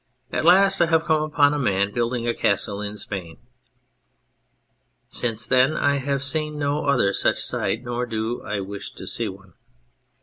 [0.31, 3.37] 'At last I have come upon a man building a castle in Spain.'"
[5.09, 9.29] Since then I have seen no other such sight, nor do I wish to see
[9.29, 9.53] one.